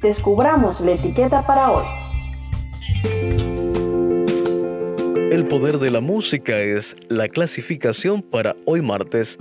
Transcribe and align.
descubramos 0.00 0.80
la 0.80 0.92
etiqueta 0.92 1.46
para 1.46 1.70
hoy. 1.70 1.86
El 5.32 5.46
poder 5.46 5.78
de 5.78 5.90
la 5.90 6.00
música 6.00 6.60
es 6.60 6.96
la 7.08 7.28
clasificación 7.28 8.22
para 8.22 8.54
hoy 8.66 8.82
martes 8.82 9.38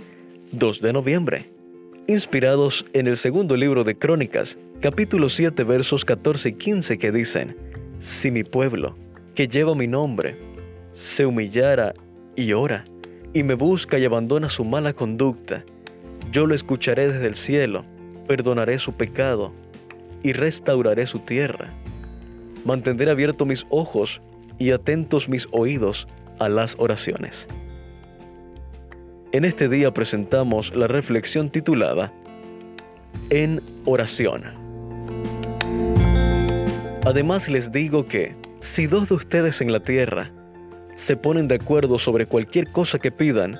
2 0.52 0.82
de 0.82 0.94
noviembre. 0.94 1.50
Inspirados 2.08 2.86
en 2.94 3.08
el 3.08 3.16
segundo 3.16 3.56
libro 3.56 3.84
de 3.84 3.96
Crónicas, 3.96 4.58
capítulo 4.82 5.30
7 5.30 5.64
versos 5.64 6.04
14 6.04 6.50
y 6.50 6.54
15 6.54 6.98
que 6.98 7.12
dicen, 7.12 7.56
Si 8.00 8.32
mi 8.32 8.44
pueblo, 8.44 8.96
que 9.36 9.48
lleva 9.48 9.76
mi 9.76 9.88
nombre, 9.88 10.36
se 10.92 11.26
humillara 11.26 11.94
y 12.36 12.54
ora, 12.54 12.86
y 13.34 13.44
me 13.44 13.54
busca 13.54 13.98
y 13.98 14.06
abandona 14.06 14.50
su 14.50 14.66
mala 14.66 14.94
conducta, 14.94 15.64
yo 16.32 16.48
lo 16.48 16.56
escucharé 16.56 17.12
desde 17.12 17.28
el 17.28 17.36
cielo, 17.36 17.86
perdonaré 18.28 18.80
su 18.80 18.94
pecado 18.94 19.54
y 20.24 20.34
restauraré 20.34 21.06
su 21.06 21.20
tierra. 21.20 21.70
Mantendré 22.66 23.12
abiertos 23.12 23.48
mis 23.48 23.66
ojos 23.70 24.22
y 24.58 24.72
atentos 24.72 25.30
mis 25.30 25.48
oídos 25.52 26.08
a 26.40 26.50
las 26.50 26.76
oraciones. 26.80 27.48
En 29.34 29.46
este 29.46 29.68
día 29.68 29.94
presentamos 29.94 30.76
la 30.76 30.88
reflexión 30.88 31.50
titulada 31.50 32.12
En 33.30 33.62
oración. 33.86 34.44
Además 37.06 37.50
les 37.50 37.72
digo 37.72 38.08
que 38.08 38.36
si 38.60 38.88
dos 38.88 39.10
de 39.10 39.16
ustedes 39.16 39.60
en 39.60 39.74
la 39.74 39.82
tierra 39.82 40.32
se 40.96 41.18
ponen 41.18 41.48
de 41.48 41.56
acuerdo 41.56 42.00
sobre 42.00 42.28
cualquier 42.28 42.72
cosa 42.72 43.00
que 43.00 43.12
pidan, 43.12 43.60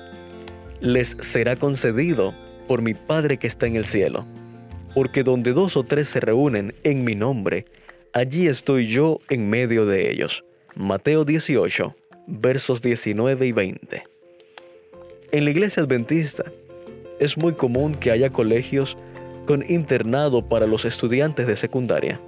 les 0.80 1.16
será 1.20 1.56
concedido 1.56 2.34
por 2.68 2.80
mi 2.80 2.94
Padre 2.94 3.36
que 3.36 3.46
está 3.46 3.66
en 3.66 3.76
el 3.76 3.84
cielo. 3.84 4.24
Porque 4.94 5.24
donde 5.24 5.52
dos 5.52 5.76
o 5.76 5.82
tres 5.82 6.08
se 6.08 6.20
reúnen 6.20 6.74
en 6.84 7.04
mi 7.04 7.14
nombre, 7.14 7.66
allí 8.12 8.46
estoy 8.46 8.86
yo 8.86 9.18
en 9.28 9.50
medio 9.50 9.86
de 9.86 10.10
ellos. 10.10 10.44
Mateo 10.76 11.24
18, 11.24 11.94
versos 12.26 12.80
19 12.80 13.46
y 13.46 13.52
20. 13.52 14.04
En 15.32 15.44
la 15.44 15.50
iglesia 15.50 15.82
adventista 15.82 16.44
es 17.18 17.36
muy 17.36 17.54
común 17.54 17.94
que 17.94 18.10
haya 18.10 18.30
colegios 18.30 18.96
con 19.46 19.64
internado 19.68 20.48
para 20.48 20.66
los 20.66 20.84
estudiantes 20.84 21.46
de 21.46 21.56
secundaria. 21.56 22.20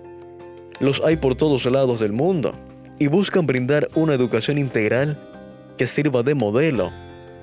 Los 0.81 1.01
hay 1.05 1.17
por 1.17 1.37
todos 1.37 1.65
lados 1.67 2.01
del 2.01 2.13
mundo 2.13 2.53
y 2.99 3.07
buscan 3.07 3.47
brindar 3.47 3.89
una 3.95 4.15
educación 4.15 4.59
integral 4.59 5.19
que 5.79 5.87
sirva 5.87 6.23
de 6.23 6.35
modelo 6.35 6.91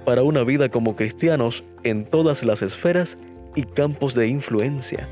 para 0.06 0.24
una 0.24 0.44
vida 0.44 0.70
como 0.70 0.96
cristianos 0.96 1.64
en 1.84 2.06
todas 2.06 2.44
las 2.44 2.62
esferas 2.62 3.18
y 3.56 3.64
campos 3.64 4.14
de 4.16 4.28
influencia. 4.28 5.08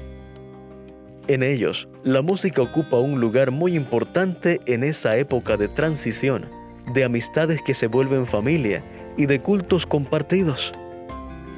En 1.28 1.44
ellos, 1.44 1.88
la 2.04 2.22
música 2.22 2.62
ocupa 2.62 2.98
un 2.98 3.22
lugar 3.22 3.52
muy 3.52 3.76
importante 3.76 4.60
en 4.66 4.84
esa 4.84 5.16
época 5.18 5.56
de 5.56 5.68
transición, 5.68 6.46
de 6.94 7.04
amistades 7.04 7.62
que 7.62 7.74
se 7.74 7.88
vuelven 7.88 8.26
familia 8.26 8.84
y 9.18 9.28
de 9.28 9.40
cultos 9.40 9.86
compartidos. 9.86 10.74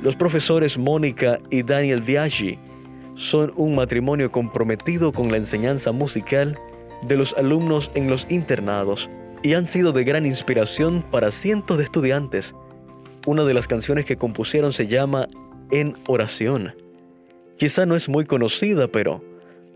Los 0.02 0.16
profesores 0.16 0.78
Mónica 0.78 1.40
y 1.50 1.64
Daniel 1.64 2.02
Biaggi 2.02 2.60
son 3.16 3.54
un 3.56 3.76
matrimonio 3.76 4.32
comprometido 4.32 5.14
con 5.14 5.32
la 5.32 5.38
enseñanza 5.38 5.92
musical 5.92 6.58
de 7.08 7.16
los 7.16 7.34
alumnos 7.34 7.90
en 7.96 8.10
los 8.10 8.28
internados 8.30 9.10
y 9.44 9.54
han 9.54 9.66
sido 9.66 9.92
de 9.92 10.04
gran 10.04 10.26
inspiración 10.26 11.04
para 11.10 11.32
cientos 11.32 11.78
de 11.78 11.84
estudiantes. 11.84 12.54
Una 13.26 13.44
de 13.46 13.54
las 13.54 13.68
canciones 13.68 14.06
que 14.06 14.18
compusieron 14.18 14.74
se 14.74 14.88
llama 14.88 15.28
En 15.72 15.96
oración. 16.07 16.74
Quizá 17.57 17.85
no 17.85 17.96
es 17.96 18.09
muy 18.09 18.25
conocida, 18.25 18.88
pero 18.88 19.24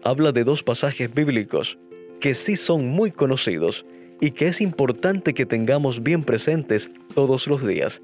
habla 0.03 0.31
de 0.31 0.43
dos 0.43 0.63
pasajes 0.63 1.13
bíblicos 1.13 1.77
que 2.19 2.33
sí 2.33 2.55
son 2.55 2.87
muy 2.87 3.11
conocidos 3.11 3.85
y 4.19 4.31
que 4.31 4.47
es 4.47 4.61
importante 4.61 5.33
que 5.33 5.45
tengamos 5.45 6.01
bien 6.01 6.23
presentes 6.23 6.89
todos 7.13 7.47
los 7.47 7.65
días. 7.65 8.01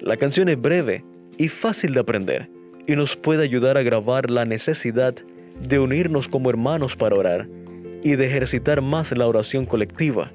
La 0.00 0.16
canción 0.16 0.48
es 0.48 0.60
breve 0.60 1.04
y 1.36 1.48
fácil 1.48 1.94
de 1.94 2.00
aprender 2.00 2.48
y 2.86 2.96
nos 2.96 3.16
puede 3.16 3.42
ayudar 3.42 3.76
a 3.76 3.82
grabar 3.82 4.30
la 4.30 4.44
necesidad 4.44 5.14
de 5.60 5.78
unirnos 5.78 6.28
como 6.28 6.50
hermanos 6.50 6.96
para 6.96 7.16
orar 7.16 7.48
y 8.02 8.16
de 8.16 8.26
ejercitar 8.26 8.82
más 8.82 9.16
la 9.16 9.26
oración 9.26 9.66
colectiva, 9.66 10.30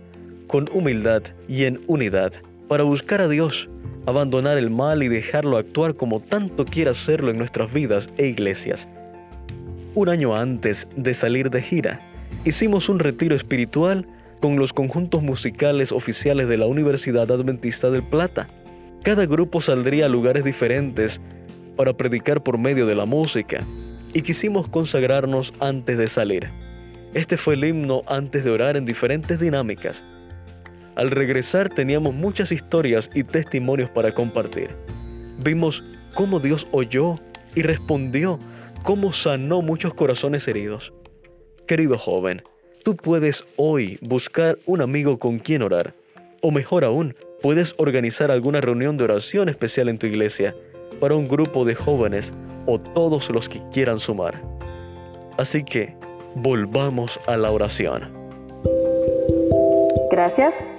con 0.48 0.68
humildad 0.74 1.24
y 1.48 1.66
en 1.66 1.82
unidad, 1.88 2.34
para 2.68 2.84
buscar 2.84 3.22
a 3.22 3.28
Dios, 3.28 3.70
abandonar 4.10 4.58
el 4.58 4.70
mal 4.70 5.04
y 5.04 5.08
dejarlo 5.08 5.58
actuar 5.58 5.96
como 5.96 6.20
tanto 6.20 6.66
quiera 6.66 6.92
hacerlo 6.92 7.32
en 7.32 7.38
nuestras 7.38 7.72
vidas 7.72 8.10
e 8.18 8.28
iglesias. 8.28 8.88
Un 9.96 10.10
año 10.10 10.36
antes 10.36 10.88
de 10.96 11.14
salir 11.14 11.50
de 11.50 11.62
gira, 11.62 12.00
hicimos 12.46 12.90
un 12.90 13.00
retiro 13.00 13.36
espiritual 13.36 14.06
con 14.40 14.58
los 14.58 14.74
conjuntos 14.74 15.22
musicales 15.22 15.92
oficiales 15.92 16.48
de 16.48 16.58
la 16.58 16.66
Universidad 16.66 17.32
Adventista 17.32 17.90
del 17.90 18.04
Plata. 18.04 18.48
Cada 19.04 19.26
grupo 19.26 19.62
saldría 19.62 20.06
a 20.06 20.10
lugares 20.10 20.44
diferentes 20.44 21.20
para 21.76 21.94
predicar 21.94 22.44
por 22.44 22.58
medio 22.58 22.86
de 22.86 22.96
la 22.96 23.06
música 23.06 23.66
y 24.14 24.22
quisimos 24.22 24.68
consagrarnos 24.68 25.54
antes 25.60 25.98
de 25.98 26.08
salir. 26.08 26.50
Este 27.14 27.38
fue 27.38 27.56
el 27.56 27.64
himno 27.64 28.02
antes 28.08 28.44
de 28.44 28.52
orar 28.52 28.78
en 28.78 28.86
diferentes 28.86 29.40
dinámicas. 29.40 30.04
Al 30.96 31.12
regresar 31.12 31.70
teníamos 31.70 32.14
muchas 32.14 32.52
historias 32.52 33.10
y 33.14 33.24
testimonios 33.24 33.90
para 33.90 34.12
compartir. 34.12 34.70
Vimos 35.44 35.84
cómo 36.14 36.40
Dios 36.40 36.68
oyó 36.72 37.16
y 37.56 37.62
respondió 37.62 38.40
cómo 38.84 39.14
sanó 39.14 39.62
muchos 39.62 39.94
corazones 39.94 40.48
heridos. 40.48 40.94
Querido 41.68 41.98
joven, 41.98 42.42
tú 42.84 42.96
puedes 42.96 43.46
hoy 43.56 43.98
buscar 44.02 44.58
un 44.66 44.82
amigo 44.82 45.20
con 45.20 45.40
quien 45.40 45.62
orar. 45.62 45.94
O 46.42 46.52
mejor 46.52 46.84
aún, 46.84 47.16
puedes 47.42 47.76
organizar 47.78 48.32
alguna 48.32 48.62
reunión 48.62 48.98
de 48.98 49.04
oración 49.04 49.50
especial 49.50 49.90
en 49.90 49.98
tu 49.98 50.08
iglesia 50.08 50.56
para 51.00 51.16
un 51.16 51.28
grupo 51.28 51.66
de 51.66 51.76
jóvenes 51.76 52.34
o 52.66 52.80
todos 52.80 53.30
los 53.30 53.50
que 53.50 53.62
quieran 53.72 54.00
sumar. 54.00 54.42
Así 55.38 55.64
que, 55.64 55.96
volvamos 56.36 57.20
a 57.28 57.38
la 57.38 57.52
oración. 57.52 58.12
Gracias 60.12 60.79